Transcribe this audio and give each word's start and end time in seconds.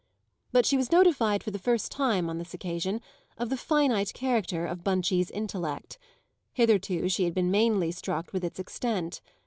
But 0.51 0.65
she 0.65 0.77
was 0.77 0.91
notified 0.91 1.43
for 1.43 1.51
the 1.51 1.59
first 1.59 1.91
time, 1.91 2.27
on 2.27 2.39
this 2.39 2.55
occasion, 2.55 3.01
of 3.37 3.49
the 3.51 3.55
finite 3.55 4.15
character 4.15 4.65
of 4.65 4.83
Bunchie's 4.83 5.29
intellect; 5.29 5.99
hitherto 6.53 7.07
she 7.07 7.25
had 7.25 7.35
been 7.35 7.51
mainly 7.51 7.91
struck 7.91 8.33
with 8.33 8.43
its 8.43 8.57
extent. 8.59 9.21